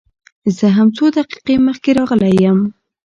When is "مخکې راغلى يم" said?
1.67-2.59